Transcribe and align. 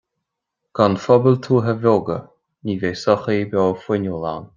Gan 0.77 0.95
phobail 1.03 1.35
tuaithe 1.47 1.75
bheoga 1.83 2.17
ní 2.69 2.77
bheidh 2.85 2.99
sochaí 3.03 3.43
beo 3.53 3.67
fuinniúil 3.85 4.27
ann 4.33 4.49